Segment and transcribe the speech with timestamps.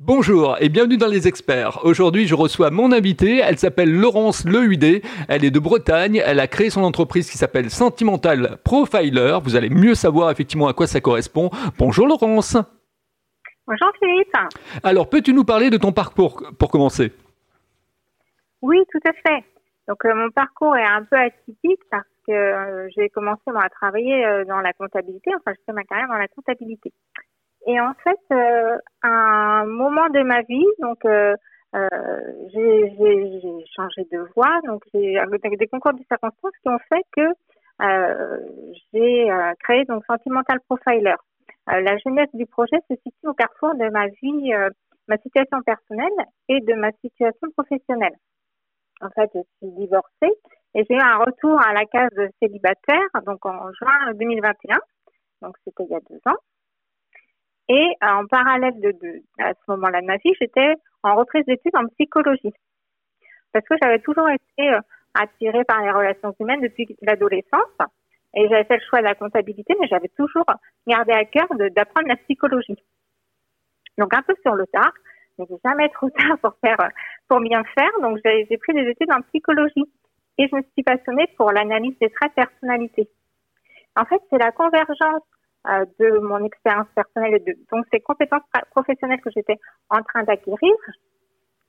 [0.00, 1.84] Bonjour et bienvenue dans les experts.
[1.84, 3.38] Aujourd'hui, je reçois mon invitée.
[3.38, 5.02] Elle s'appelle Laurence Lehudé.
[5.28, 6.20] Elle est de Bretagne.
[6.26, 9.38] Elle a créé son entreprise qui s'appelle Sentimental Profiler.
[9.44, 11.50] Vous allez mieux savoir effectivement à quoi ça correspond.
[11.78, 12.56] Bonjour Laurence.
[13.68, 14.36] Bonjour Philippe.
[14.82, 17.12] Alors, peux-tu nous parler de ton parcours pour commencer?
[18.62, 19.44] Oui, tout à fait.
[19.86, 24.26] Donc, euh, mon parcours est un peu atypique parce que euh, j'ai commencé à travailler
[24.26, 25.30] euh, dans la comptabilité.
[25.36, 26.92] Enfin, je fais ma carrière dans la comptabilité.
[27.66, 31.34] Et en fait, euh, un moment de ma vie, donc euh,
[31.74, 31.88] euh,
[32.52, 37.28] j'ai changé de voie, donc j'ai avec des concours de circonstances qui ont fait que
[38.92, 39.28] j'ai
[39.60, 41.16] créé donc Sentimental Profiler.
[41.66, 44.52] la jeunesse du projet se situe au carrefour de ma vie,
[45.08, 48.14] ma situation personnelle et de ma situation professionnelle.
[49.00, 50.32] En fait, je suis divorcée
[50.74, 54.78] et j'ai eu un retour à la case célibataire, donc en juin 2021.
[55.42, 56.38] Donc c'était il y a deux ans.
[57.68, 61.44] Et euh, en parallèle de, de à ce moment-là de ma vie, j'étais en reprise
[61.46, 62.52] d'études en psychologie.
[63.52, 64.80] Parce que j'avais toujours été euh,
[65.14, 67.78] attirée par les relations humaines depuis l'adolescence.
[68.34, 70.44] Et j'avais fait le choix de la comptabilité, mais j'avais toujours
[70.86, 72.76] gardé à cœur d'apprendre la psychologie.
[73.96, 74.92] Donc un peu sur le tard,
[75.38, 76.90] mais jamais trop tard pour faire,
[77.28, 77.90] pour bien faire.
[78.02, 79.84] Donc j'ai pris des études en psychologie
[80.38, 83.08] et je me suis passionnée pour l'analyse des traits de personnalité.
[83.96, 85.22] En fait, c'est la convergence
[85.68, 89.58] euh, de mon expérience personnelle et de donc ces compétences professionnelles que j'étais
[89.90, 90.74] en train d'acquérir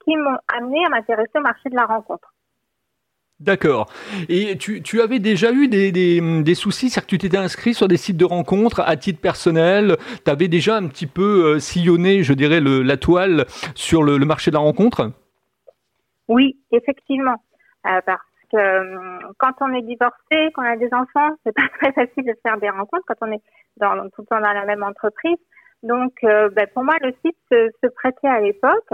[0.04, 2.34] qui m'ont amené à m'intéresser au marché de la rencontre.
[3.42, 3.92] D'accord.
[4.30, 7.74] Et tu, tu, avais déjà eu des, des, des soucis, c'est-à-dire que tu t'étais inscrit
[7.74, 11.60] sur des sites de rencontres à titre personnel, tu avais déjà un petit peu euh,
[11.60, 15.12] sillonné, je dirais, le, la toile sur le, le, marché de la rencontre?
[16.30, 17.36] Oui, effectivement.
[17.88, 21.68] Euh, parce que euh, quand on est divorcé, quand on a des enfants, c'est pas
[21.80, 23.42] très facile de faire des rencontres quand on est
[23.80, 25.38] tout le temps dans la même entreprise.
[25.84, 28.90] Donc, euh, ben, pour moi, le site se, prêtait à l'époque.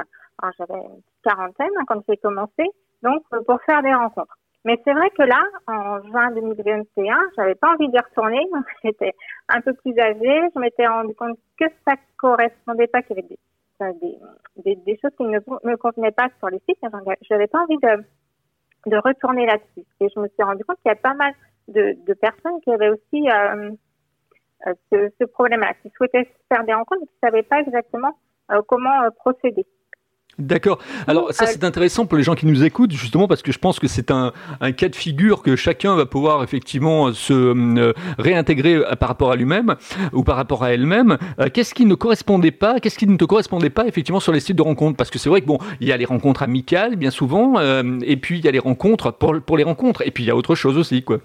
[0.57, 2.63] J'avais une quarantaine hein, quand j'ai commencé,
[3.03, 4.35] donc euh, pour faire des rencontres.
[4.65, 8.41] Mais c'est vrai que là, en juin 2021, j'avais pas envie d'y retourner.
[8.83, 9.13] J'étais
[9.49, 10.49] un peu plus âgée.
[10.53, 15.39] Je m'étais rendu compte que ça correspondait pas, qu'il y avait des, choses qui ne
[15.39, 16.77] me convenaient pas sur les sites.
[16.81, 18.03] Je n'avais pas envie de,
[18.85, 19.85] de retourner là-dessus.
[19.99, 21.33] Et je me suis rendu compte qu'il y a pas mal
[21.67, 23.71] de, de personnes qui avaient aussi euh,
[24.67, 28.17] euh, ce, ce problème-là, qui souhaitaient faire des rencontres, mais qui ne savaient pas exactement
[28.51, 29.65] euh, comment procéder.
[30.41, 30.79] D'accord.
[31.07, 33.79] Alors ça c'est intéressant pour les gens qui nous écoutent justement parce que je pense
[33.79, 38.81] que c'est un, un, cas de figure que chacun va pouvoir effectivement se euh, réintégrer
[38.99, 39.75] par rapport à lui-même
[40.13, 41.17] ou par rapport à elle-même.
[41.39, 44.39] Euh, qu'est-ce qui ne correspondait pas Qu'est-ce qui ne te correspondait pas effectivement sur les
[44.39, 44.97] sites de rencontres?
[44.97, 47.99] Parce que c'est vrai que bon, il y a les rencontres amicales bien souvent euh,
[48.03, 50.31] et puis il y a les rencontres pour, pour les rencontres et puis il y
[50.31, 51.17] a autre chose aussi quoi.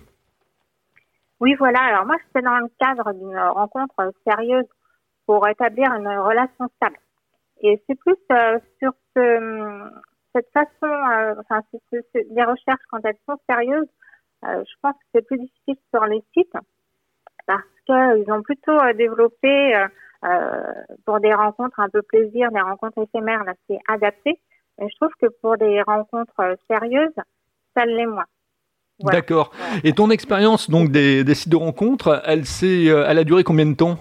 [1.41, 1.81] Oui voilà.
[1.81, 4.66] Alors moi j'étais dans le cadre d'une rencontre sérieuse
[5.27, 6.97] pour établir une relation stable.
[7.62, 9.91] Et c'est plus euh, sur ce,
[10.34, 11.62] cette façon, euh, enfin,
[12.15, 13.89] les recherches quand elles sont sérieuses,
[14.44, 16.53] euh, je pense que c'est plus difficile sur les sites
[17.47, 19.87] parce qu'ils ont plutôt développé
[21.05, 24.41] pour des rencontres un peu plaisir, des rencontres éphémères, là c'est adapté.
[24.81, 27.15] Et je trouve que pour des rencontres sérieuses,
[27.77, 28.25] ça l'est moins.
[28.99, 29.53] D'accord.
[29.84, 33.77] Et ton expérience donc des, des, sites de rencontres, elle, elle a duré combien de
[33.77, 33.99] temps?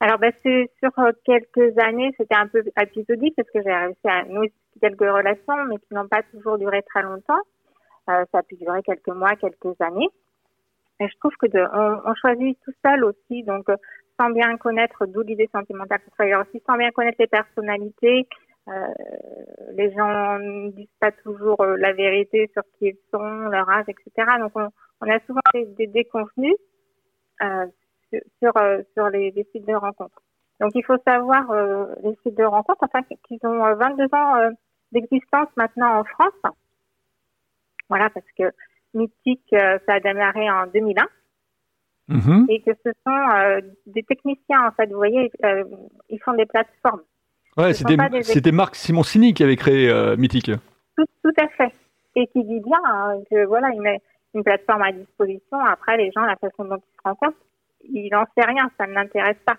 [0.00, 4.24] Alors, c'est sur euh, quelques années, c'était un peu épisodique parce que j'ai réussi à
[4.24, 7.40] nouer quelques relations, mais qui n'ont pas toujours duré très longtemps.
[8.10, 10.08] Euh, ça a pu durer quelques mois, quelques années.
[11.00, 13.76] Et je trouve que de, on, on choisit tout seul aussi, donc euh,
[14.18, 18.26] sans bien connaître d'où l'idée sentimentale pour travailler aussi, sans bien connaître les personnalités.
[18.68, 18.72] Euh,
[19.74, 23.86] les gens ne disent pas toujours euh, la vérité sur qui ils sont, leur âge,
[23.88, 24.28] etc.
[24.40, 24.68] Donc on,
[25.00, 26.56] on a souvent des, des déconvenus.
[27.42, 27.66] Euh,
[28.42, 30.22] sur, euh, sur les, les, sites de rencontres.
[30.60, 34.50] Donc il faut savoir euh, les sites de rencontres, enfin qu'ils ont 22 euh, ans
[34.92, 36.54] d'existence maintenant en France.
[37.88, 38.44] Voilà, parce que
[38.94, 41.06] Mythique, ça a démarré en 2001.
[42.08, 42.50] Mm-hmm.
[42.50, 45.30] Et que ce sont des techniciens, en fait, vous voyez,
[46.08, 47.02] ils font des plateformes.
[47.56, 50.50] Ouais, c'était Marc Simoncini qui avait créé Mythique.
[50.96, 51.72] Tout, tout, à fait.
[52.16, 54.00] Et qui dit bien hein, que voilà, il met
[54.34, 55.58] une plateforme à disposition.
[55.58, 57.38] Après, les gens, la façon dont ils se rencontrent,
[57.92, 59.56] il n'en sait rien, ça ne l'intéresse pas.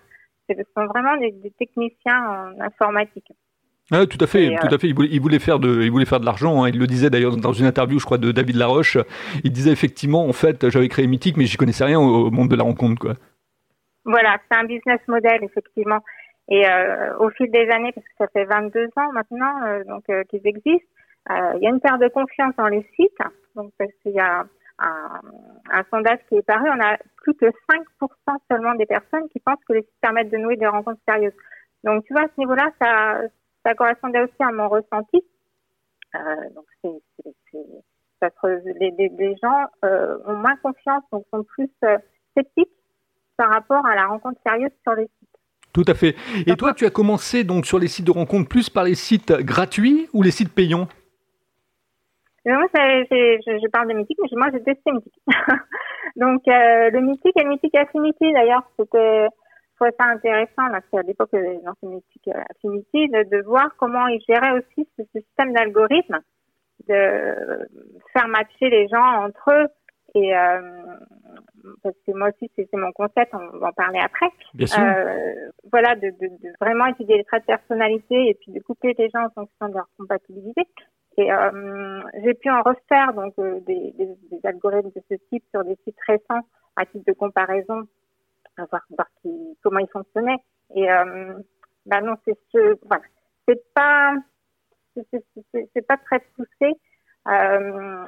[0.48, 3.30] Ce sont vraiment des, des, techniciens en informatique.
[3.90, 4.74] Ah, tout à fait, Et tout euh...
[4.74, 4.88] à fait.
[4.88, 6.62] Il voulait, il voulait, faire de, il voulait faire de l'argent.
[6.62, 6.70] Hein.
[6.70, 8.96] Il le disait d'ailleurs dans une interview, je crois, de David Laroche.
[9.44, 12.56] Il disait effectivement, en fait, j'avais créé Mythique, mais j'y connaissais rien au, monde de
[12.56, 13.14] la rencontre, quoi.
[14.04, 16.00] Voilà, c'est un business model effectivement.
[16.50, 20.04] Et euh, au fil des années, parce que ça fait 22 ans maintenant, euh, donc
[20.08, 20.88] euh, qu'ils existent,
[21.30, 23.18] euh, il y a une perte de confiance dans les sites.
[23.54, 24.46] Donc parce qu'il y a
[24.78, 25.20] un,
[25.70, 29.62] un, sondage qui est paru, on a plus que 5% seulement des personnes qui pensent
[29.66, 31.32] que les sites permettent de nouer des rencontres sérieuses.
[31.84, 33.20] Donc, tu vois, à ce niveau-là, ça,
[33.64, 35.22] ça correspondait aussi à mon ressenti.
[36.14, 37.30] Euh, donc, c'est,
[38.20, 38.30] ça
[38.80, 41.98] les, les, gens euh, ont moins confiance, donc sont plus euh,
[42.36, 42.72] sceptiques
[43.36, 45.28] par rapport à la rencontre sérieuse sur les sites.
[45.72, 46.16] Tout à fait.
[46.46, 49.32] Et toi, tu as commencé donc sur les sites de rencontre plus par les sites
[49.32, 50.88] gratuits ou les sites payants?
[52.54, 55.20] Moi, je, parle de Mythique, mais moi, j'ai testé Mythique.
[56.16, 60.80] donc, euh, le Mythique et le Mythique Affinity, d'ailleurs, c'était, je trouvais ça intéressant, là,
[60.92, 65.52] à l'époque, dans ce Mythique Affinity, de, de, voir comment ils géraient aussi ce, système
[65.52, 66.18] d'algorithme,
[66.88, 67.68] de
[68.12, 69.66] faire matcher les gens entre eux.
[70.14, 70.60] Et euh,
[71.82, 74.28] parce que moi aussi, c'est mon concept, on va en parler après.
[74.54, 74.82] Bien sûr.
[74.82, 75.34] Euh,
[75.70, 79.10] voilà, de, de, de, vraiment étudier les traits de personnalité et puis de couper les
[79.10, 80.62] gens en fonction de leur compatibilité.
[81.18, 83.92] Et euh, j'ai pu en refaire donc euh, des,
[84.44, 87.88] algorithmes de ce type sur des sites récents à titre de comparaison,
[88.56, 89.08] voir, voir
[89.60, 90.38] comment ils fonctionnaient.
[90.76, 91.34] Et euh,
[91.86, 93.02] bah non, c'est ce, voilà,
[93.48, 94.14] c'est pas,
[95.02, 96.76] c'est pas très poussé
[97.26, 98.04] euh,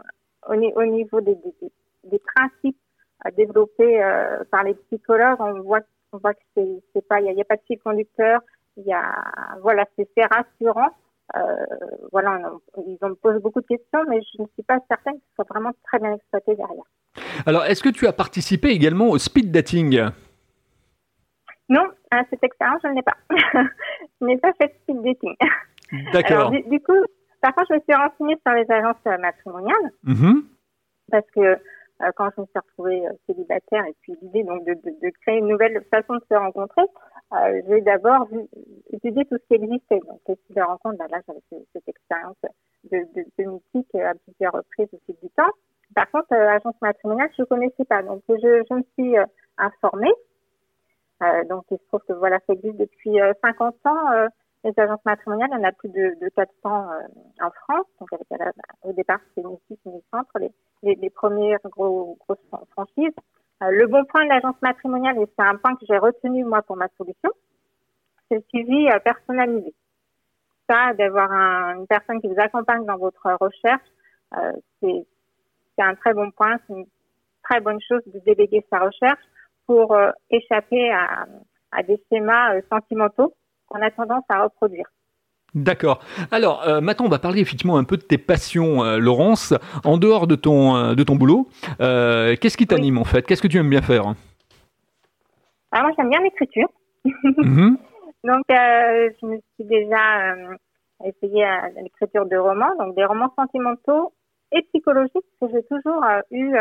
[0.48, 1.36] au, au, niveau des,
[2.04, 2.78] des, principes
[3.36, 4.00] développés
[4.52, 5.40] par les psychologues.
[5.40, 5.80] On voit,
[6.12, 8.40] on voit que c'est pas, il n'y a, a, pas de fil conducteur.
[8.76, 9.02] Il y a,
[9.62, 10.90] voilà, c'est rassurant.
[11.36, 11.40] Euh,
[12.12, 12.40] voilà,
[12.76, 15.46] ils ont posé beaucoup de questions, mais je ne suis pas certaine que ce soit
[15.48, 16.84] vraiment très bien exploité derrière.
[17.46, 20.10] Alors, est-ce que tu as participé également au speed dating?
[21.68, 23.16] Non, à cette expérience, je ne l'ai pas.
[24.20, 25.36] je n'ai pas fait de speed dating.
[26.12, 26.50] D'accord.
[26.50, 26.98] Du, coup,
[27.40, 29.90] par contre, je me suis renseignée sur les agences matrimoniales.
[30.04, 30.42] Mm-hmm.
[31.10, 31.40] Parce que
[32.02, 35.10] euh, quand je me suis retrouvée euh, célibataire et puis l'idée donc de, de, de,
[35.20, 36.82] créer une nouvelle façon de se rencontrer,
[37.32, 38.26] euh, j'ai d'abord
[38.92, 40.00] étudié tout ce qui existait.
[40.00, 41.40] Donc, les sites de rencontre, bah, là, j'avais
[41.72, 42.36] cette expérience
[42.90, 45.50] de, de, de mythique à plusieurs reprises au fil du temps.
[45.94, 48.02] Par contre, euh, agence matrimoniale, je ne connaissais pas.
[48.02, 49.24] Donc, je, je me suis euh,
[49.58, 50.12] informée.
[51.22, 54.28] Euh, donc, il se trouve que voilà, ça existe depuis 50 ans.
[54.64, 57.86] les agences matrimoniales, il y en a plus de, de 400 en France.
[58.00, 58.26] Donc, avec,
[58.82, 62.38] au départ, c'était Mythique, une centre, les, les, premières gros, grosses
[62.70, 63.14] franchises.
[63.62, 66.62] Euh, le bon point de l'agence matrimoniale, et c'est un point que j'ai retenu moi
[66.62, 67.30] pour ma solution,
[68.36, 69.74] le suivi euh, personnalisé.
[70.68, 73.88] Ça, d'avoir une personne qui vous accompagne dans votre recherche,
[74.36, 76.86] euh, c'est un très bon point, c'est une
[77.42, 79.22] très bonne chose de déléguer sa recherche
[79.66, 79.96] pour
[80.30, 81.26] échapper à,
[81.72, 83.34] à, des schémas sentimentaux
[83.66, 84.86] qu'on a tendance à reproduire.
[85.54, 86.00] D'accord.
[86.30, 89.54] Alors euh, maintenant, on va parler effectivement un peu de tes passions, euh, Laurence.
[89.84, 91.48] En dehors de ton euh, de ton boulot,
[91.80, 93.26] euh, qu'est-ce qui t'anime en fait?
[93.26, 94.14] Qu'est-ce que tu aimes bien faire?
[95.72, 96.68] Alors moi, j'aime bien l'écriture.
[97.04, 97.78] Mhm.
[98.24, 100.34] Donc, je me suis déjà
[101.04, 104.12] essayé à l'écriture de romans, donc des romans sentimentaux
[104.52, 106.54] et psychologiques, parce que j'ai toujours eu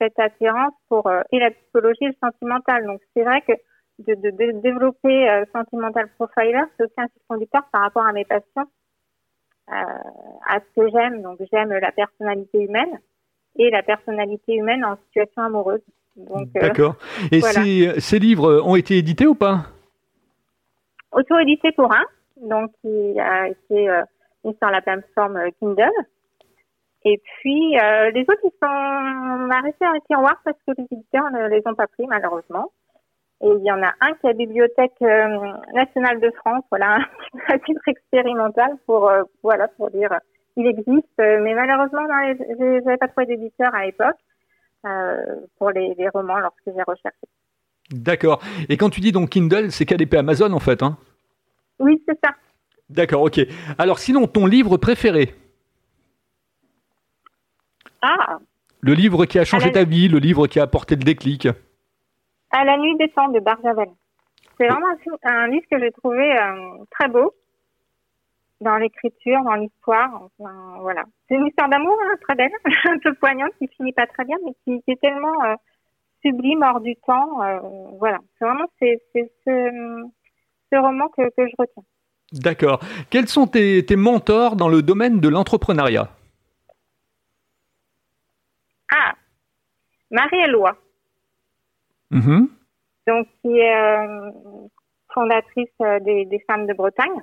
[0.00, 2.84] cette attirance pour et la psychologie et le sentimental.
[2.84, 3.52] Donc, c'est vrai que
[3.98, 8.12] de, de, de développer euh, Sentimental Profiler, c'est aussi un fil conducteur par rapport à
[8.12, 8.68] mes passions,
[9.70, 9.74] euh,
[10.48, 11.22] à ce que j'aime.
[11.22, 13.00] Donc j'aime la personnalité humaine
[13.56, 15.80] et la personnalité humaine en situation amoureuse.
[16.18, 16.96] Euh, D'accord.
[17.32, 19.66] et ces, ces, livres ont été édités ou pas?
[21.14, 22.04] Auto-édité pour un,
[22.36, 24.02] donc il a été euh,
[24.44, 25.90] mis sur la plateforme Kindle.
[27.04, 31.30] Et puis euh, les autres, ils sont arrêtés dans les tiroirs parce que les éditeurs
[31.30, 32.70] ne les ont pas pris malheureusement.
[33.42, 36.98] Et il y en a un qui est la Bibliothèque euh, nationale de France, voilà,
[37.48, 40.18] un titre expérimental pour, euh, voilà, pour dire
[40.56, 44.16] il existe, mais malheureusement, je n'avais pas trouvé d'éditeur à l'époque
[44.86, 45.16] euh,
[45.58, 47.26] pour les, romans lorsque j'ai recherché.
[47.90, 48.40] D'accord.
[48.68, 50.96] Et quand tu dis donc Kindle, c'est KDP Amazon en fait, hein?
[51.78, 52.32] Oui, c'est ça.
[52.88, 53.40] D'accord, ok.
[53.78, 55.34] Alors sinon, ton livre préféré?
[58.02, 58.38] Ah
[58.80, 61.48] Le livre qui a changé ta vie, le livre qui a apporté le déclic?
[62.50, 63.88] À la nuit des temps de Barjavel.
[64.58, 64.86] C'est vraiment
[65.24, 67.34] un, livre que j'ai trouvé euh, très beau
[68.60, 70.28] dans l'écriture, dans l'histoire.
[70.38, 71.04] voilà.
[71.28, 72.52] C'est une histoire d'amour hein, très belle,
[72.84, 75.54] un peu poignante, qui finit pas très bien, mais qui, est tellement euh,
[76.24, 77.42] sublime hors du temps.
[77.42, 77.58] Euh,
[77.98, 78.18] voilà.
[78.38, 80.04] C'est vraiment c'est, ce,
[80.74, 81.82] ce, roman que, que je retiens.
[82.32, 82.80] D'accord.
[83.10, 86.08] Quels sont tes, tes mentors dans le domaine de l'entrepreneuriat?
[88.92, 89.14] Ah,
[90.10, 90.76] Marie-Éloi.
[92.10, 92.48] Mm-hmm.
[93.06, 94.30] Donc, qui est euh,
[95.12, 97.20] fondatrice euh, des, des, femmes de Bretagne.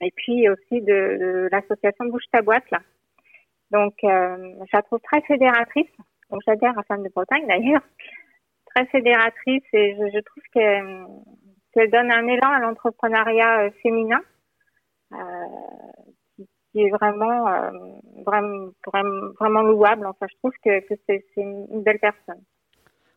[0.00, 2.80] Et puis aussi de, l'association Bouge ta boîte, là.
[3.70, 5.90] Donc, euh, je la trouve très fédératrice.
[6.30, 7.82] Donc, j'adhère à Femmes de Bretagne, d'ailleurs.
[8.74, 10.42] Très fédératrice et je, je trouve
[11.76, 14.20] qu'elle donne un élan à l'entrepreneuriat euh, féminin
[15.12, 15.16] euh,
[16.72, 17.70] qui, est vraiment, euh,
[19.38, 20.06] vraiment, louable.
[20.06, 22.42] Enfin, je trouve que, que c'est une belle personne.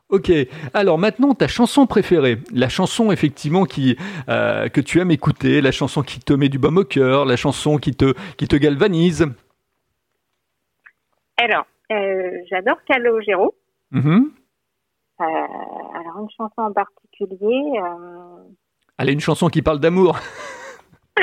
[0.09, 0.31] Ok,
[0.73, 3.95] alors maintenant ta chanson préférée, la chanson effectivement qui
[4.27, 7.35] euh, que tu aimes écouter, la chanson qui te met du baume au cœur, la
[7.35, 9.27] chanson qui te qui te galvanise.
[11.37, 13.53] Alors, euh, j'adore Calogero.
[13.93, 14.25] Euh,
[15.21, 15.88] alors
[16.21, 17.79] une chanson en particulier.
[17.81, 18.43] euh,
[18.97, 20.17] Allez, une chanson qui parle d'amour.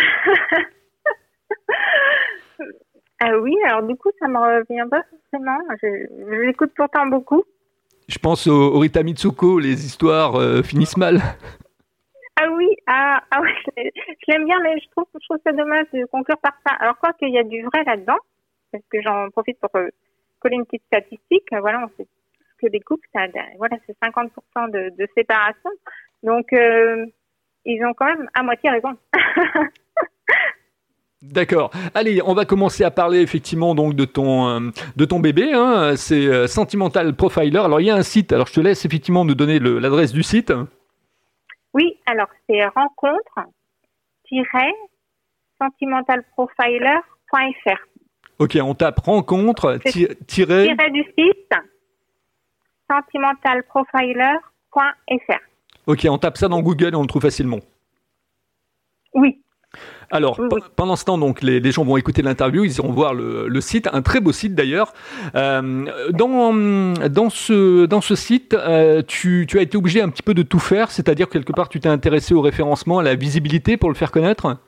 [3.18, 5.56] Ah oui, alors du coup, ça me revient pas forcément.
[5.82, 5.86] Je,
[6.28, 7.44] je l'écoute pourtant beaucoup.
[8.08, 11.20] Je pense au, au Rita Mitsuko, les histoires euh, finissent mal.
[12.38, 15.38] Ah oui, ah, ah oui, je l'ai- je l'aime bien, mais je trouve, je trouve
[15.44, 16.74] ça dommage de conclure par ça.
[16.78, 18.18] Alors quoi qu'il y a du vrai là-dedans,
[18.70, 19.88] parce que j'en profite pour euh,
[20.40, 21.48] coller une petite statistique.
[21.58, 22.06] Voilà, on sait
[22.60, 23.26] que les couples, ça,
[23.58, 25.70] voilà, c'est 50% de, de séparation.
[26.22, 27.04] Donc, euh,
[27.64, 28.96] ils ont quand même à moitié raison.
[31.22, 31.70] D'accord.
[31.94, 35.52] Allez, on va commencer à parler effectivement donc de ton euh, de ton bébé.
[35.54, 35.96] Hein.
[35.96, 37.58] C'est euh, Sentimental Profiler.
[37.58, 38.32] Alors il y a un site.
[38.32, 40.52] Alors je te laisse effectivement nous donner l'adresse du site.
[41.72, 42.62] Oui, alors c'est
[46.66, 47.86] rencontre-sentimentalprofiler.fr.
[48.38, 50.64] Ok, on tape rencontre ti- tiré.
[50.64, 51.52] Tiret du site
[52.90, 55.40] sentimentalprofiler.fr.
[55.86, 57.60] Ok, on tape ça dans Google et on le trouve facilement.
[59.14, 59.40] Oui,
[60.10, 60.60] Alors, Oui, pe- oui.
[60.76, 63.60] pendant ce temps, donc, les, les gens vont écouter l'interview, ils iront voir le, le
[63.60, 64.92] site, un très beau site d'ailleurs.
[65.34, 66.52] Euh, dans,
[67.08, 70.42] dans, ce, dans ce site, euh, tu, tu as été obligé un petit peu de
[70.42, 73.94] tout faire, c'est-à-dire quelque part tu t'es intéressé au référencement, à la visibilité pour le
[73.94, 74.58] faire connaître?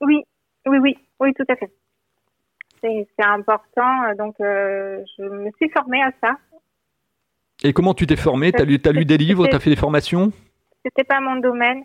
[0.00, 0.22] Oui,
[0.66, 1.70] oui, oui, oui, tout à fait.
[2.80, 6.36] C'est important, donc euh, je me suis formée à ça.
[7.64, 10.32] Et comment tu t'es formé Tu as, lu- des livres, tu as fait des formations?
[10.84, 11.82] C'était pas mon domaine.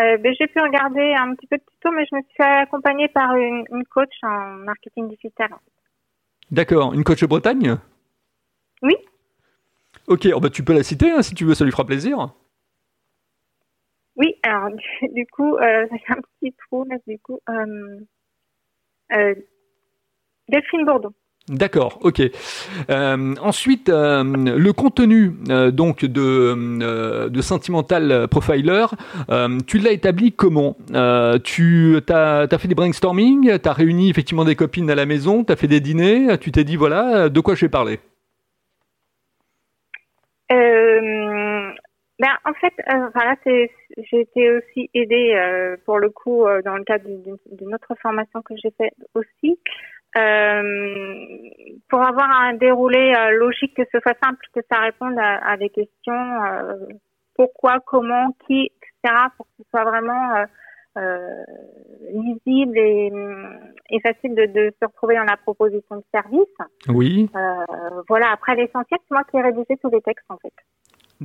[0.00, 2.42] Euh, ben, j'ai pu regarder un petit peu de tuto, mais je me suis fait
[2.42, 5.50] accompagner par une, une coach en marketing digital.
[6.50, 7.76] D'accord, une coach de Bretagne?
[8.82, 8.96] Oui.
[10.08, 12.34] Ok, oh bah, tu peux la citer hein, si tu veux, ça lui fera plaisir.
[14.16, 17.40] Oui, alors du, du coup, euh, j'ai un petit trou là, du coup.
[17.48, 18.00] Euh,
[19.12, 19.34] euh,
[20.48, 21.12] Delphine Bourdon.
[21.50, 22.22] D'accord, ok.
[22.88, 28.86] Euh, ensuite, euh, le contenu euh, donc de, de Sentimental Profiler,
[29.66, 30.74] tu l'as établi comment?
[31.44, 35.52] Tu as, fait des brainstorming, tu as réuni effectivement des copines à la maison, tu
[35.52, 38.00] as fait des dîners, tu t'es dit voilà, de quoi je vais parler?
[42.20, 42.72] Ben, en fait,
[43.12, 48.54] voilà, j'ai été aussi aidée pour le coup dans le cadre d'une autre formation que
[48.62, 49.58] j'ai faite aussi.
[50.16, 51.26] Euh,
[51.88, 55.56] pour avoir un déroulé euh, logique, que ce soit simple, que ça réponde à, à
[55.56, 56.74] des questions euh,
[57.34, 58.70] pourquoi, comment, qui,
[59.02, 60.44] etc., pour que ce soit vraiment euh,
[60.96, 61.44] euh,
[62.12, 63.10] lisible et,
[63.90, 66.54] et facile de, de se retrouver dans la proposition de service.
[66.88, 70.52] Oui, Euh, voilà, après l'essentiel, c'est moi qui ai rédigé tous les textes en fait.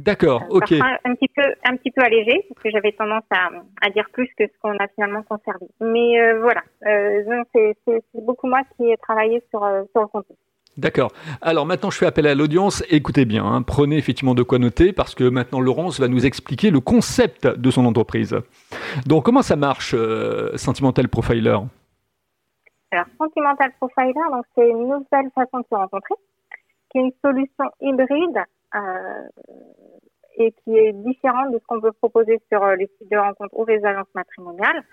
[0.04, 0.74] D'accord, ok.
[1.06, 3.50] Un petit peu, un petit peu allégé, parce que j'avais tendance à,
[3.82, 5.68] à dire plus que ce qu'on a finalement conservé.
[5.82, 7.76] Mais euh, voilà, euh, c'est,
[8.14, 10.36] beaucoup moi qui ai travaillé sur, euh, sur le contenu.
[10.80, 11.12] D'accord.
[11.42, 12.84] Alors maintenant, je fais appel à l'audience.
[12.90, 16.72] Écoutez bien, hein, prenez effectivement de quoi noter parce que maintenant Laurence va nous expliquer
[16.72, 18.38] le concept de son entreprise.
[19.06, 21.58] Donc, comment ça marche, euh, Sentimental Profiler?
[22.92, 24.14] Alors, Sentimental Profiler,
[24.56, 26.16] c'est une nouvelle façon de se rencontrer,
[26.92, 28.40] qui est une solution hybride
[30.38, 33.58] et qui est différente de ce qu'on peut proposer sur euh, les sites de rencontres
[33.58, 34.84] ou les agences matrimoniales.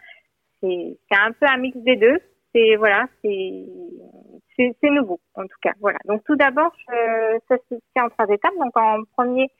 [0.61, 2.19] C'est, un peu un mix des deux.
[2.55, 5.73] C'est voilà, c'est, nouveau en tout cas.
[5.81, 5.99] Voilà.
[6.07, 6.73] Donc tout d'abord,
[7.49, 8.57] ça se fait en trois étapes.
[8.59, 9.51] Donc en premier,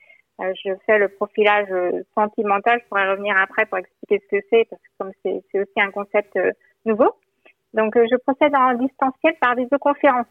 [0.41, 2.79] euh, je fais le profilage euh, sentimental.
[2.83, 5.91] Je pourrais revenir après pour expliquer ce que c'est parce que comme c'est, aussi un
[5.91, 6.51] concept euh,
[6.85, 7.13] nouveau.
[7.73, 10.25] Donc, euh, je procède en distanciel par visioconférence,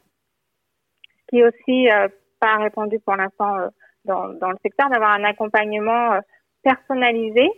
[1.05, 2.09] ce qui est aussi euh,
[2.41, 3.69] pas répandu pour l'instant euh,
[4.05, 6.21] dans, dans le secteur, d'avoir un accompagnement euh,
[6.63, 7.49] personnalisé,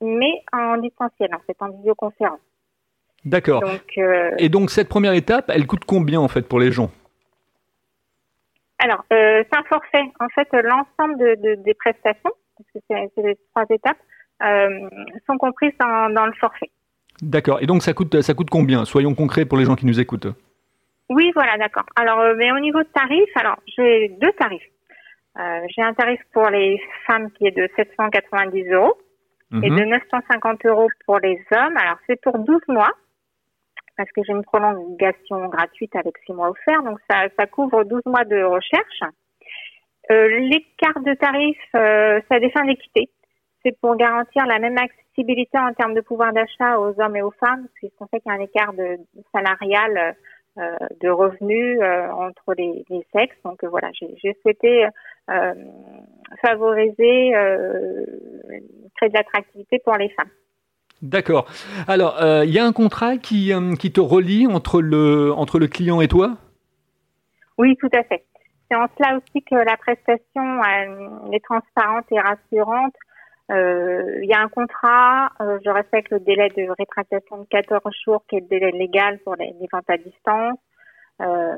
[0.00, 2.40] mais en distanciel, en fait, en visioconférence.
[3.24, 3.62] D'accord.
[3.98, 6.90] Euh, Et donc, cette première étape, elle coûte combien en fait pour les gens?
[8.78, 10.04] Alors, euh, c'est un forfait.
[10.20, 13.96] En fait, l'ensemble de, de- des prestations, parce que c'est c'est les trois étapes,
[14.42, 14.88] euh,
[15.26, 16.70] sont comprises dans, dans le forfait.
[17.22, 17.62] D'accord.
[17.62, 18.84] Et donc, ça coûte, ça coûte combien?
[18.84, 20.26] Soyons concrets pour les gens qui nous écoutent.
[21.10, 21.84] Oui, voilà, d'accord.
[21.96, 24.62] Alors, euh, mais au niveau de tarifs, alors j'ai deux tarifs.
[25.38, 28.96] Euh, j'ai un tarif pour les femmes qui est de 790 euros
[29.62, 29.78] et Mhm.
[29.78, 31.76] de 950 euros pour les hommes.
[31.76, 32.92] Alors, c'est pour 12 mois
[33.96, 36.82] parce que j'ai une prolongation gratuite avec 6 mois offerts.
[36.82, 39.02] Donc, ça, ça couvre 12 mois de recherche.
[40.10, 43.08] Euh, L'écart de tarif, euh, des fins d'équité.
[43.62, 47.30] C'est pour garantir la même accessibilité en termes de pouvoir d'achat aux hommes et aux
[47.32, 50.16] femmes, puisqu'on sait qu'il y a un écart de, de salarial
[50.56, 51.80] de revenus
[52.12, 53.36] entre les, sexes.
[53.44, 54.86] Donc voilà, j'ai souhaité
[56.42, 57.32] favoriser,
[58.96, 60.30] créer de l'attractivité pour les femmes.
[61.02, 61.46] D'accord.
[61.88, 66.00] Alors, il y a un contrat qui, qui te relie entre le, entre le client
[66.00, 66.36] et toi?
[67.58, 68.24] Oui, tout à fait.
[68.70, 70.62] C'est en cela aussi que la prestation
[71.32, 73.03] est transparente et rassurante euh,
[73.50, 78.24] il y a un contrat, euh, je respecte le délai de rétractation de 14 jours
[78.28, 80.58] qui est le délai légal pour les, ventes à distance.
[81.20, 81.56] Euh,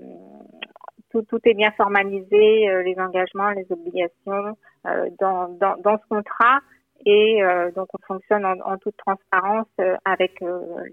[1.10, 6.08] tout, tout, est bien formalisé, euh, les engagements, les obligations euh, dans, dans, dans, ce
[6.08, 6.60] contrat.
[7.04, 7.42] Et
[7.76, 9.68] donc on fonctionne en, en toute transparence
[10.06, 10.42] avec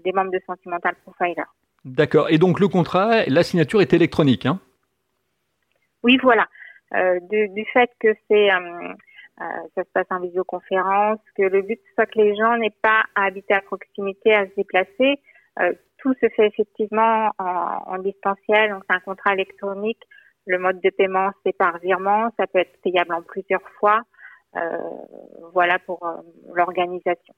[0.04, 1.42] des membres de Sentimental Profiler.
[1.84, 2.26] D'accord.
[2.28, 4.60] Et donc le contrat, la signature est électronique, hein?
[6.02, 6.46] Oui, voilà.
[7.30, 8.50] Du, du, fait que c'est
[9.40, 13.02] euh, ça se passe en visioconférence, que le but soit que les gens n'aient pas
[13.14, 15.20] à habiter à proximité, à se déplacer.
[15.60, 20.02] Euh, tout se fait effectivement en, en distanciel, donc c'est un contrat électronique.
[20.46, 24.02] Le mode de paiement, c'est par virement, ça peut être payable en plusieurs fois.
[24.56, 24.60] Euh,
[25.52, 26.12] voilà pour euh,
[26.54, 27.34] l'organisation.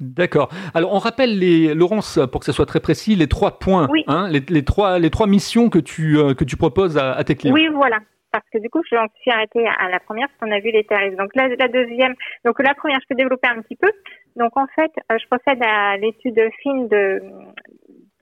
[0.00, 0.48] D'accord.
[0.74, 4.04] Alors on rappelle les Laurence pour que ce soit très précis les trois points, oui.
[4.06, 7.24] hein, les, les, trois les trois missions que tu euh, que tu proposes à, à
[7.24, 7.54] tes clients.
[7.54, 7.98] Oui, voilà
[8.32, 10.84] parce que du coup, je suis arrêtée à la première parce qu'on a vu les
[10.84, 11.16] tarifs.
[11.16, 13.90] Donc la, deuxième, donc la première, je peux développer un petit peu.
[14.36, 17.22] Donc en fait, euh, je procède à l'étude fine de,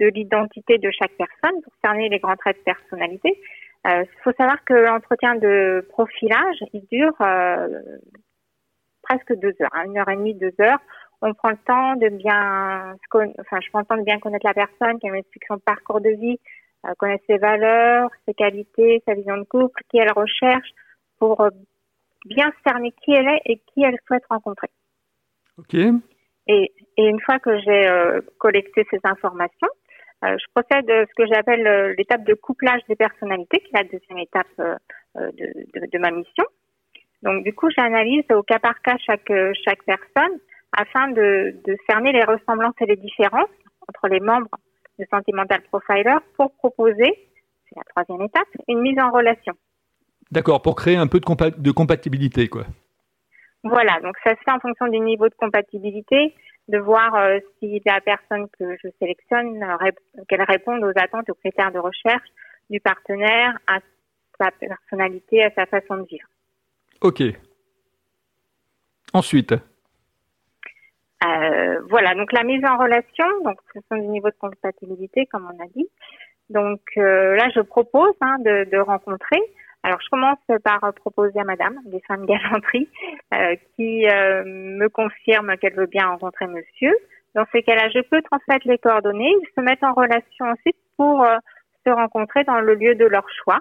[0.00, 3.40] de l'identité de chaque personne pour cerner les grands traits de personnalité.
[3.84, 7.68] Il euh, faut savoir que l'entretien de profilage, il dure euh,
[9.02, 10.80] presque deux heures, hein, une heure et demie, deux heures.
[11.22, 12.94] On prend le temps de bien,
[13.40, 16.10] enfin, je prends le temps de bien connaître la personne, qu'elle m'explique son parcours de
[16.10, 16.38] vie,
[16.98, 20.68] connaître ses valeurs, ses qualités, sa vision de couple, qui elle recherche,
[21.18, 21.50] pour euh,
[22.26, 24.68] bien cerner qui elle est et qui elle souhaite rencontrer.
[25.58, 25.74] Ok.
[25.74, 29.68] Et, et une fois que j'ai euh, collecté ces informations,
[30.24, 33.84] euh, je procède à ce que j'appelle l'étape de couplage des personnalités, qui est la
[33.84, 34.80] deuxième étape
[35.16, 36.44] de, de, de, ma mission.
[37.22, 39.32] Donc du coup, j'analyse au cas par cas chaque
[39.64, 40.38] chaque personne
[40.72, 43.50] afin de, de cerner les ressemblances et les différences
[43.88, 44.58] entre les membres
[44.98, 47.28] de Sentimental Profiler pour proposer,
[47.68, 49.54] c'est la troisième étape, une mise en relation.
[50.30, 52.64] D'accord, pour créer un peu de, compa de compatibilité, quoi.
[53.62, 56.34] Voilà, donc ça se fait en fonction du niveau de compatibilité,
[56.68, 59.64] de voir euh, si la personne que je sélectionne,
[60.28, 62.28] qu'elle réponde aux attentes, aux critères de recherche
[62.70, 63.78] du partenaire, à
[64.38, 66.28] sa personnalité, à sa façon de vivre.
[67.00, 67.22] Ok.
[69.12, 69.54] Ensuite
[71.24, 75.50] euh, voilà, donc la mise en relation, donc ce sont du niveau de compatibilité, comme
[75.50, 75.88] on a dit.
[76.50, 79.40] Donc euh, là, je propose hein, de, de, rencontrer.
[79.82, 82.88] Alors, je commence par proposer à Madame des femmes galanteries
[83.34, 86.94] euh, qui euh, me confirme qu'elle veut bien rencontrer Monsieur.
[87.34, 89.32] Dans ces cas-là, je peux transmettre les coordonnées.
[89.42, 91.36] Ils se mettent en relation ensuite pour euh,
[91.86, 93.58] se rencontrer dans le lieu de leur choix.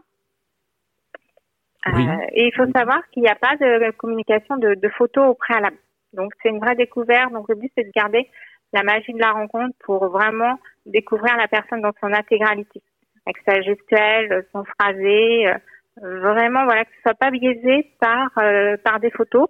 [1.94, 2.04] Oui.
[2.34, 5.78] et il faut savoir qu'il n'y a pas de communication de, de photos au préalable.
[6.16, 7.32] Donc c'est une vraie découverte.
[7.32, 8.30] Donc le but c'est de garder
[8.74, 12.82] la magie de la rencontre pour vraiment découvrir la personne dans son intégralité,
[13.26, 15.54] avec sa gestuelle, son phrasé, euh,
[15.98, 19.48] vraiment voilà que ce soit pas biaisé par euh, par des photos,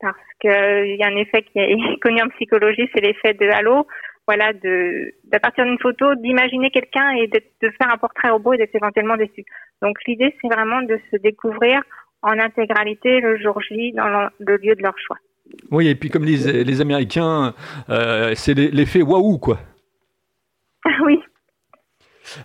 [0.00, 3.48] parce que il y a un effet qui est connu en psychologie, c'est l'effet de
[3.48, 3.86] halo.
[4.28, 8.52] Voilà, de d'à partir d'une photo, d'imaginer quelqu'un et de, de, faire un portrait robot
[8.52, 9.44] et d'être éventuellement déçu.
[9.82, 11.82] Donc l'idée c'est vraiment de se découvrir
[12.22, 15.16] en intégralité le jour J dans le, le lieu de leur choix.
[15.70, 17.54] Oui, et puis comme les, les Américains,
[17.90, 19.58] euh, c'est l'effet waouh, quoi.
[21.04, 21.18] oui.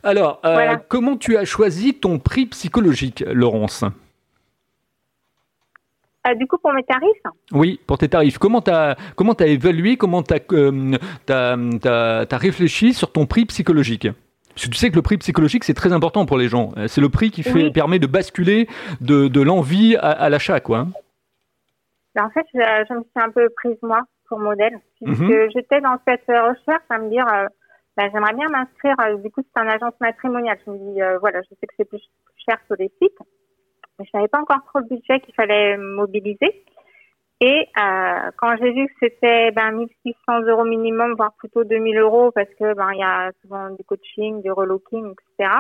[0.03, 0.75] Alors, euh, voilà.
[0.77, 3.83] comment tu as choisi ton prix psychologique, Laurence?
[6.27, 7.21] Euh, Du coup, pour mes tarifs?
[7.51, 8.37] Oui, pour tes tarifs.
[8.37, 10.39] Comment tu as, comment as évalué, comment tu as,
[11.29, 14.07] as, as, réfléchi sur ton prix psychologique?
[14.53, 16.71] Parce que tu sais que le prix psychologique, c'est très important pour les gens.
[16.87, 17.71] C'est le prix qui fait, oui.
[17.71, 18.67] permet de basculer
[19.01, 20.87] de, de l'envie à, à l'achat, quoi.
[22.17, 25.51] Ben, en fait, je, je, me suis un peu prise moi pour modèle, puisque -hmm.
[25.53, 27.47] j'étais dans cette recherche à me dire, euh,
[27.95, 28.95] ben, j'aimerais bien m'inscrire.
[29.01, 30.57] Euh, du coup, c'est une agence matrimoniale.
[30.65, 32.01] Je me dis, euh, voilà, je sais que c'est plus
[32.45, 33.21] cher sur les sites,
[33.99, 36.51] mais je n'avais pas encore trop le budget qu'il fallait mobiliser.
[37.39, 42.31] Et euh, quand j'ai vu que c'était ben, 1600 euros minimum, voire plutôt 2000 euros,
[42.31, 45.51] parce que ben il y a souvent du coaching, du relooking, etc.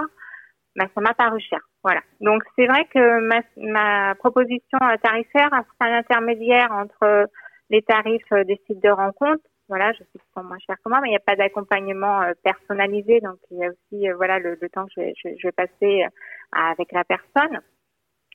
[0.75, 1.61] Ben, ça m'a paru cher.
[1.87, 2.01] Voilà.
[2.19, 3.21] Donc c'est vrai que
[3.55, 7.29] ma, proposition tarifaire c'est un intermédiaire entre
[7.69, 9.41] les tarifs des sites de rencontre.
[9.69, 12.23] Voilà, je sais qu'ils sont moins chers que moi, mais il n'y a pas d'accompagnement
[12.43, 16.05] personnalisé, donc il y a aussi voilà le, temps que je vais, passer
[16.51, 17.61] avec la personne.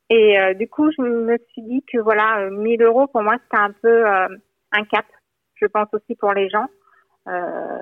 [0.08, 3.62] Et euh, du coup, je me suis dit que voilà, 1000 euros pour moi c'était
[3.62, 4.28] un peu euh,
[4.72, 5.04] un cap.
[5.56, 6.68] Je pense aussi pour les gens.
[7.28, 7.78] Euh,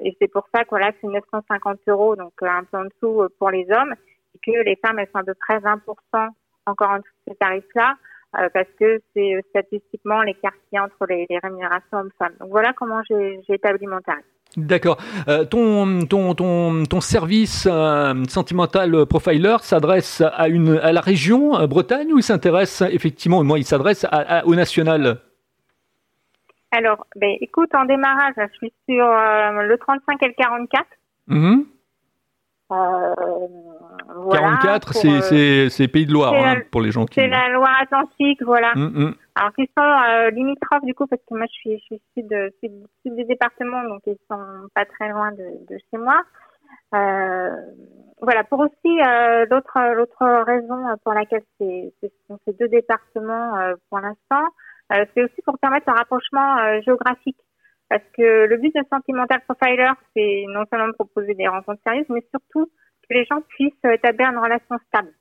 [0.00, 3.50] et c'est pour ça que voilà, c'est 950 euros, donc un peu en dessous pour
[3.50, 3.94] les hommes,
[4.44, 6.28] que les femmes, elles sont à peu près 20%
[6.66, 7.96] encore en dessous de ces tarifs-là.
[8.38, 12.34] Euh, parce que c'est euh, statistiquement l'écart qu'il y a entre les, rémunérations hommes-femmes.
[12.38, 14.24] Donc voilà comment j'ai établi mon tarif.
[14.56, 14.98] D'accord.
[15.26, 17.68] Euh, ton, ton, ton, ton service
[18.28, 23.64] sentimental profiler s'adresse à, une, à la région Bretagne ou il s'intéresse effectivement, moi, il
[23.64, 24.06] s'adresse
[24.44, 25.18] au national?
[26.72, 30.84] Alors, ben, écoute, en démarrage, je suis sur le 35 et le 44.
[32.70, 37.20] 44, euh, c'est Pays de Loire hein, pour les gens qui.
[37.20, 38.72] C'est la Loire-Atlantique, voilà.
[38.74, 39.14] Mm, mm.
[39.34, 42.28] Alors qu'ils sont euh, limitrophes du coup parce que moi je suis je suis sud,
[42.62, 46.22] sud, sud des départements donc ils sont pas très loin de, de chez moi.
[46.94, 47.50] Euh,
[48.20, 51.92] voilà pour aussi euh, l'autre l'autre raison pour laquelle c'est
[52.28, 53.52] sont ces deux départements
[53.88, 54.46] pour l'instant,
[54.90, 57.38] c'est aussi pour permettre un rapprochement géographique.
[57.90, 62.08] Parce que le but de Sentimental Profiler, c'est non seulement de proposer des rencontres sérieuses,
[62.08, 65.12] mais surtout que les gens puissent établir une relation stable.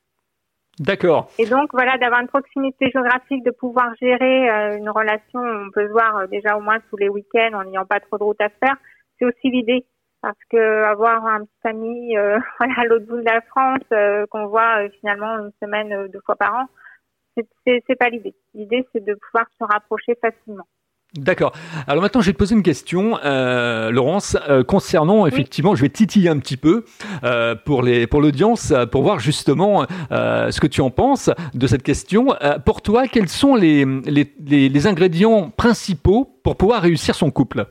[0.80, 1.30] D'accord.
[1.40, 5.88] Et donc voilà, d'avoir une proximité géographique, de pouvoir gérer euh, une relation, on peut
[5.88, 8.40] se voir euh, déjà au moins tous les week-ends en n'ayant pas trop de route
[8.40, 8.78] à faire,
[9.18, 9.86] c'est aussi l'idée.
[10.22, 14.88] Parce que avoir un petit ami euh, à l'autre bout de la France qu'on voit
[15.00, 16.66] finalement une semaine deux fois par an,
[17.66, 18.36] c'est pas l'idée.
[18.54, 20.68] L'idée c'est de pouvoir se rapprocher facilement.
[21.16, 21.54] D'accord.
[21.88, 25.90] Alors maintenant, je vais te poser une question, euh, Laurence, euh, concernant effectivement, je vais
[25.90, 26.86] titiller un petit peu
[27.24, 31.82] euh, pour les pour l'audience, pour voir justement ce que tu en penses de cette
[31.82, 32.36] question.
[32.64, 37.66] pour toi, quels sont les, les, les, ingrédients principaux pour pouvoir réussir son couple?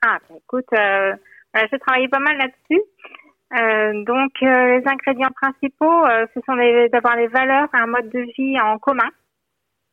[0.00, 2.82] Ah, bah, écoute, j'ai travaillé pas mal là-dessus.
[4.06, 6.56] donc, les ingrédients principaux, ce sont
[6.90, 9.10] d'avoir des valeurs un mode de vie en commun.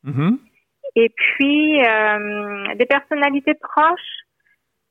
[0.06, 0.38] Mm-hmm.
[0.96, 4.24] Et puis, euh, des personnalités proches,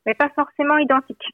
[0.06, 1.30] mais pas forcément identiques.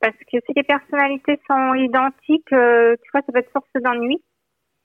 [0.00, 4.22] Parce que si les personnalités sont identiques, euh, tu vois, ça peut être source d'ennui.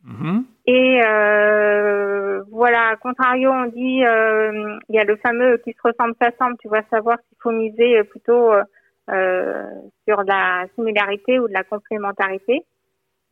[0.06, 0.44] Mm-hmm.
[0.68, 5.82] Et euh, voilà, à contrario, on dit, euh, il y a le fameux qui se
[5.84, 8.52] ressemble s'assemble, tu vois, savoir s'il faut miser plutôt
[9.12, 9.64] euh,
[10.08, 12.66] sur la similarité ou de la complémentarité.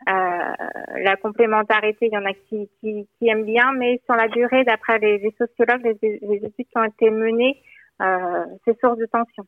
[0.10, 0.54] Euh,
[1.02, 4.64] la complémentarité, il y en a qui, qui, qui, aiment bien, mais sur la durée,
[4.66, 7.62] d'après les, sociologues, les, études qui ont été menées,
[8.02, 9.46] euh, c'est source de tension.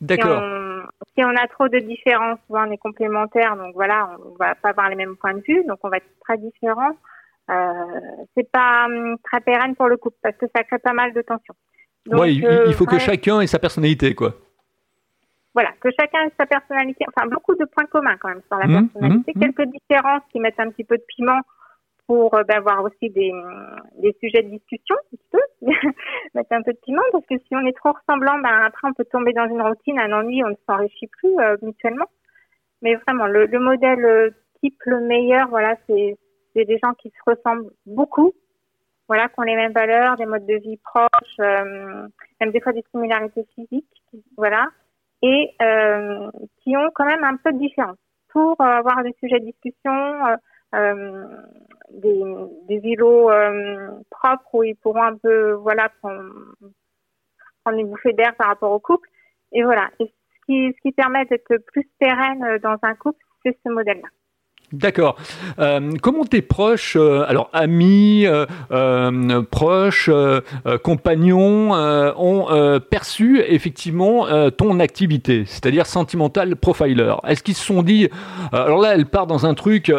[0.00, 0.42] D'accord.
[1.14, 4.88] Si, on, a trop de différences, on est complémentaires, donc voilà, on va pas avoir
[4.88, 6.96] les mêmes points de vue, donc on va être très différents.
[7.50, 8.00] Euh,
[8.34, 11.20] c'est pas hum, très pérenne pour le couple parce que ça crée pas mal de
[11.20, 11.54] tensions.
[12.06, 14.34] Oui, il, il, faut que chacun ait sa personnalité, quoi
[15.54, 18.66] voilà, que chacun ait sa personnalité, enfin beaucoup de points communs quand même sur la
[18.66, 19.40] mmh, personnalité, mmh, mmh.
[19.40, 21.40] quelques différences qui mettent un petit peu de piment
[22.06, 23.32] pour euh, ben, avoir aussi des,
[23.98, 25.40] des sujets de discussion, un petit peu,
[26.34, 28.94] mettre un peu de piment, parce que si on est trop ressemblant, ben, après on
[28.94, 32.06] peut tomber dans une routine, un ennui, on ne s'enrichit plus euh, mutuellement.
[32.82, 34.30] Mais vraiment, le, le modèle euh,
[34.62, 36.16] type le meilleur, voilà, c'est
[36.54, 38.32] des gens qui se ressemblent beaucoup,
[39.08, 42.84] voilà, qui ont les mêmes valeurs, des modes de vie proches, même des fois des
[42.92, 44.02] similarités physiques,
[44.36, 44.68] voilà
[45.22, 46.30] et euh,
[46.62, 50.26] qui ont quand même un peu de différence pour euh, avoir des sujets de discussion,
[50.26, 50.36] euh,
[50.74, 51.26] euh
[51.90, 52.22] des,
[52.68, 53.30] des îlots
[54.10, 56.22] propres où ils pourront un peu voilà prendre,
[57.64, 59.08] prendre une bouffée d'air par rapport au couple.
[59.50, 59.90] Et voilà.
[59.98, 64.08] Et ce qui, ce qui permet d'être plus pérenne dans un couple, c'est ce modèle-là.
[64.72, 65.16] D'accord.
[65.58, 70.08] Euh, comment tes proches, euh, alors amis, euh, proches,
[70.84, 77.14] compagnons, ont perçu effectivement ton activité, c'est-à-dire sentimental profiler?
[77.26, 78.08] Est-ce qu'ils se sont dit,
[78.52, 79.92] alors là, elle part dans un truc,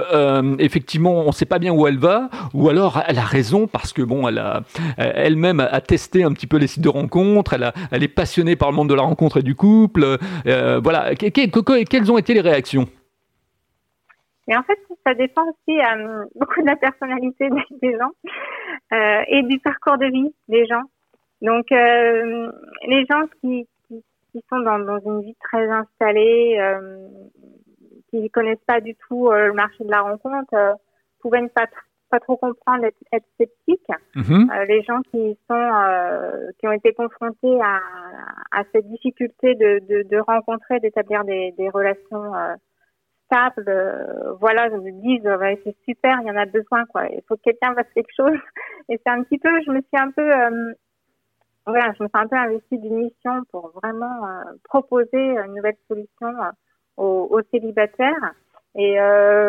[0.60, 3.94] effectivement, on ne sait pas bien où elle va, ou alors elle a raison parce
[3.94, 4.62] que bon, elle a
[4.98, 7.56] elle-même a testé un petit peu les sites de rencontres,
[7.92, 10.18] elle est passionnée par le monde de la rencontre et du couple.
[10.46, 11.16] voilà.
[11.16, 12.88] quelles ont été les réactions?
[14.48, 17.50] Et en fait, ça dépend aussi euh, beaucoup de la personnalité
[17.82, 18.12] des, gens
[18.94, 20.84] euh, et du parcours de vie des gens.
[21.42, 22.52] Donc, euh,
[22.88, 27.08] les gens qui, qui, qui sont dans, dans, une vie très installée, euh,
[28.10, 30.74] qui connaissent pas du tout euh, le marché de la rencontre, euh,
[31.20, 31.68] pouvaient ne pas,
[32.10, 33.82] pas trop comprendre, être, être sceptiques.
[34.16, 34.66] Mm-hmm.
[34.68, 37.80] les gens qui sont, qui ont été confrontés à,
[38.52, 42.34] à cette difficulté de, de, de rencontrer, d'établir des, des relations
[43.34, 45.22] euh, voilà, je me dis,
[45.64, 47.08] c'est super, il y en a besoin, quoi.
[47.08, 48.38] Il faut que quelqu'un fasse quelque chose.
[48.90, 50.74] Et c'est un petit peu, je me suis un peu, euh,
[51.66, 55.78] voilà, je me suis un peu investie d'une mission pour vraiment euh, proposer une nouvelle
[55.88, 56.34] solution
[56.98, 58.34] aux, célibataires.
[58.76, 58.96] Et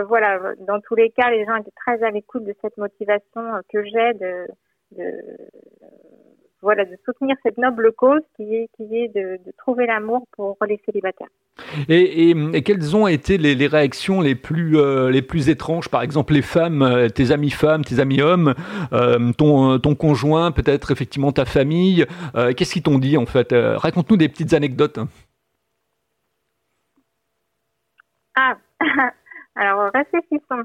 [0.08, 3.84] voilà, dans tous les cas, les gens étaient très à l'écoute de cette motivation que
[3.84, 4.46] j'ai de
[6.62, 10.80] voilà, de soutenir cette noble cause qui est, qui est de, trouver l'amour pour les
[10.86, 11.28] célibataires.
[11.88, 15.88] Et, et, quelles ont été les, les réactions les plus, euh, les plus étranges?
[15.88, 18.54] Par exemple, les femmes, euh, tes amis femmes, tes amis hommes,
[18.92, 22.06] euh, ton, ton conjoint, peut-être effectivement ta famille.
[22.56, 23.52] Qu'est-ce qu'ils t'ont dit en fait?
[23.52, 25.00] Raconte-nous des petites anecdotes.
[28.34, 28.56] Ah,
[29.56, 30.64] alors réfléchissons.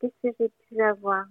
[0.00, 1.24] Qu'est-ce que j'ai pu avoir?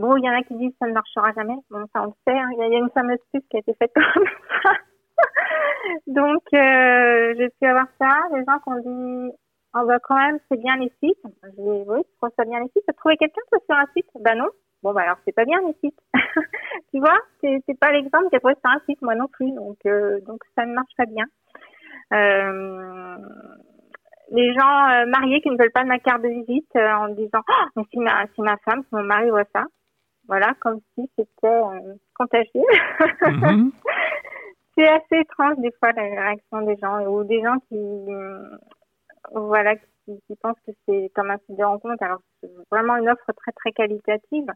[0.00, 1.56] Bon, il y en a qui disent que ça ne marchera jamais.
[1.68, 2.32] Bon, ça on le sait.
[2.32, 2.48] Hein.
[2.52, 4.24] Il y, a une fameuse pub qui a été faite comme
[4.64, 4.72] ça.
[6.06, 8.08] Donc, euh, j'ai pu avoir ça.
[8.32, 9.32] Les gens qui ont dit,
[9.74, 11.20] on va bah, quand même, c'est bien les sites.
[11.44, 12.82] Je dis, oui, je trouve ça bien les sites.
[12.84, 14.08] Tu as trouvé quelqu'un sur un site?
[14.20, 14.48] Ben non.
[14.82, 16.00] Bon, bah alors, c'est pas bien les sites.
[16.94, 19.52] tu vois, c'est, c'est pas l'exemple qui a trouvé sur un site, moi non plus.
[19.52, 21.26] Donc, euh, donc ça ne marche pas bien.
[22.14, 23.18] Euh,
[24.30, 27.08] les gens euh, mariés qui ne veulent pas de ma carte de visite euh, en
[27.08, 29.64] disant oh, mais si ma si ma femme si mon mari voit ça
[30.30, 32.62] voilà, comme si c'était euh, contagieux.
[33.20, 33.72] Mhm.
[34.76, 38.56] c'est assez étrange des fois la réaction des gens ou des gens qui, euh,
[39.32, 42.00] voilà, qui, pensent que c'est comme un site de rencontre.
[42.04, 44.46] Alors c'est vraiment une offre très très qualitative.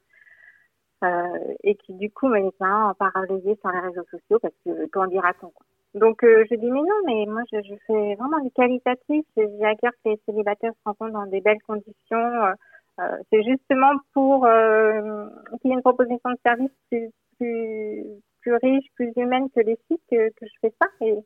[1.03, 4.87] Euh, et qui du coup met pas en paralysé sur les réseaux sociaux parce que
[4.87, 5.53] qu'en dira-t-on
[5.99, 9.75] Donc je dis mais non mais moi je, je fais vraiment du qualitatif, j'ai à
[9.75, 12.55] cœur que les célibataires se rencontrent dans des belles conditions,
[13.01, 15.29] euh, c'est justement pour euh,
[15.61, 18.05] qu'il y ait une proposition de service plus, plus,
[18.41, 20.89] plus, riche, plus humaine que les sites que, que je fais ça.
[21.01, 21.17] Et,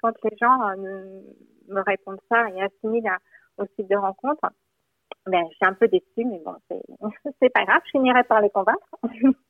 [0.00, 1.20] quand les gens euh,
[1.68, 3.10] me, répondent ça et assimilent
[3.58, 4.48] au site de rencontre,
[5.26, 8.50] ben, je suis un peu déçue, mais bon, c'est pas grave, je finirai par les
[8.50, 8.88] convaincre.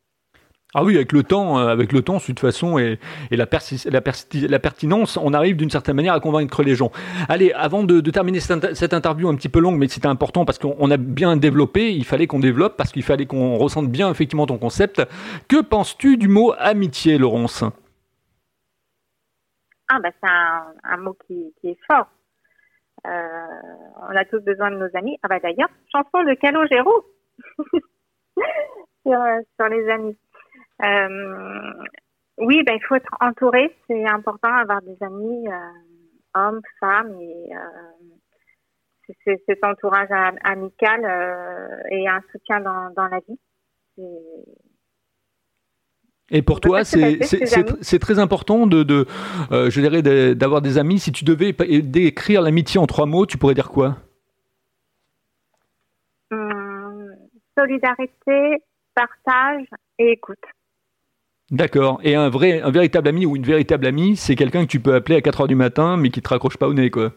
[0.72, 3.00] Ah oui, avec le temps, euh, avec le temps, de toute façon, et,
[3.32, 4.00] la, la,
[4.48, 6.92] la, pertinence, on arrive d'une certaine manière à convaincre les gens.
[7.28, 10.90] Allez, avant de, terminer cette, interview un petit peu longue, mais c'était important parce qu'on
[10.90, 14.58] a bien développé, il fallait qu'on développe, parce qu'il fallait qu'on ressente bien effectivement ton
[14.58, 15.02] concept.
[15.48, 17.64] Que penses-tu du mot amitié, Laurence?
[19.88, 20.30] Ah bah c'est
[20.84, 22.06] un, mot qui, est fort.
[23.08, 23.10] Euh,
[24.08, 25.18] on a tous besoin de nos amis.
[25.24, 27.06] Ah bah d'ailleurs, chanson de Calogero
[29.04, 29.18] sur,
[29.56, 30.16] sur les amis.
[30.82, 31.84] Euh,
[32.38, 33.76] oui, ben, il faut être entouré.
[33.86, 35.70] C'est important d'avoir des amis, euh,
[36.34, 40.08] hommes, femmes, et euh, c'est cet entourage
[40.44, 41.04] amical
[41.90, 43.38] et un soutien dans, dans la vie.
[46.30, 49.06] Et pour toi, c'est très important de, de
[49.50, 50.00] je dirais,
[50.36, 51.00] d'avoir des amis.
[51.00, 53.96] Si tu devais décrire l'amitié en trois mots, tu pourrais dire quoi?
[56.30, 57.12] Hum,
[57.58, 58.62] Solidarité,
[58.94, 59.66] partage
[59.98, 60.38] et écoute.
[61.50, 62.00] D'accord.
[62.04, 64.94] Et un vrai, un véritable ami ou une véritable amie, c'est quelqu'un que tu peux
[64.94, 67.12] appeler à 4 heures du matin, mais qui te raccroche pas au nez, quoi.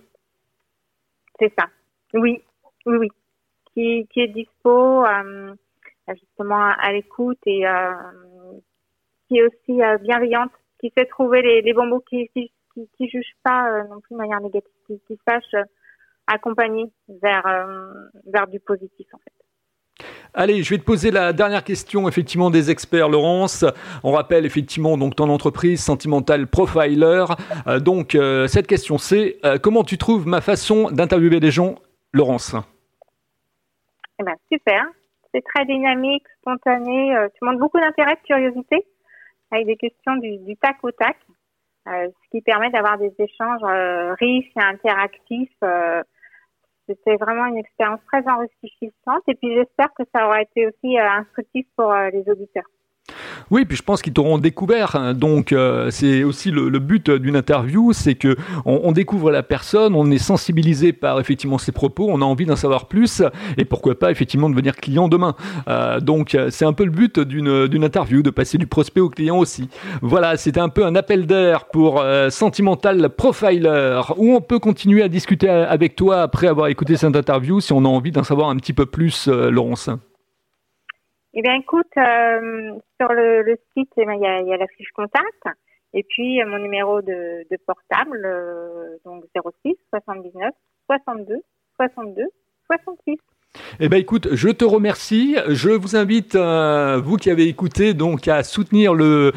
[1.40, 1.68] C'est ça.
[2.14, 2.42] Oui,
[2.86, 3.08] oui, oui.
[3.74, 5.54] Qui, qui est dispo, euh,
[6.08, 7.92] justement à l'écoute et euh,
[9.28, 13.34] qui est aussi euh, bienveillante, qui sait trouver les, les bons mots, qui, qui, juge
[13.44, 15.56] pas non plus de manière négative, qui, qui sache
[16.28, 17.68] accompagner vers
[18.26, 19.43] vers du positif en fait.
[20.36, 23.64] Allez, je vais te poser la dernière question effectivement des experts, Laurence.
[24.04, 27.26] On rappelle effectivement donc ton entreprise Sentimental Profiler.
[27.68, 31.76] Euh, donc euh, cette question c'est euh, comment tu trouves ma façon d'interviewer des gens,
[32.14, 32.56] Laurence?
[34.20, 34.84] Eh ben, super,
[35.36, 37.16] c'est très dynamique, spontané.
[37.36, 38.88] tu montres beaucoup d'intérêt, de curiosité,
[39.52, 41.18] avec des questions du, du tac au tac,
[41.86, 43.62] ce qui permet d'avoir des échanges
[44.20, 45.60] riches et interactifs
[46.88, 51.10] c'était vraiment une expérience très enrichissante et puis j'espère que ça aura été aussi euh,
[51.10, 52.68] instructif pour euh, les auditeurs.
[53.54, 54.96] Oui, puis je pense qu'ils t'auront découvert.
[54.96, 55.14] Hein.
[55.14, 58.36] Donc euh, c'est aussi le, but d'une interview, c'est que
[58.66, 62.56] on, découvre la personne, on est sensibilisé par effectivement ses propos, on a envie d'en
[62.56, 63.22] savoir plus
[63.60, 65.36] et pourquoi pas effectivement devenir client demain.
[65.68, 69.38] Euh, donc c'est un peu le but d'une interview, de passer du prospect au client
[69.38, 69.70] aussi.
[70.02, 75.04] Voilà, c'était un peu un appel d'air pour euh, Sentimental Profiler où on peut continuer
[75.04, 78.50] à discuter avec toi après avoir écouté cette interview si on a envie d'en savoir
[78.50, 79.92] un petit peu plus, Laurence.
[81.34, 84.68] Eh bien, écoute, euh, sur le, le site, eh il y, a, y, a, la
[84.68, 85.44] fiche contact.
[85.94, 89.26] Et puis, mon numéro de, de portable, euh, donc
[89.64, 90.52] 06 79
[90.88, 91.42] 62
[91.78, 92.24] 62
[92.68, 93.18] 66.
[93.80, 95.36] Eh ben écoute, je te remercie.
[95.48, 99.34] Je vous invite, euh, vous qui avez écouté, donc à soutenir le,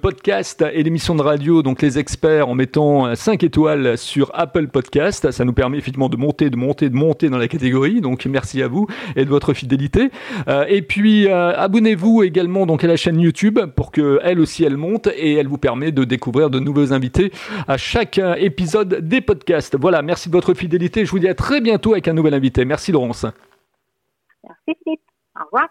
[0.00, 5.30] podcast et l'émission de radio, donc les experts, en mettant 5 étoiles sur Apple Podcast.
[5.30, 8.00] Ça nous permet effectivement de monter, de monter, de monter dans la catégorie.
[8.00, 10.10] Donc merci à vous et de votre fidélité.
[10.48, 14.64] Euh, et puis euh, abonnez-vous également donc à la chaîne YouTube pour que elle aussi
[14.64, 17.32] elle monte et elle vous permet de découvrir de nouveaux invités
[17.66, 19.76] à chaque épisode des podcasts.
[19.78, 21.04] Voilà, merci de votre fidélité.
[21.04, 22.64] Je vous dis à très bientôt avec un nouvel invité.
[22.64, 23.26] Merci Laurence.
[24.44, 25.02] Merci Philippe.
[25.40, 25.68] Au revoir.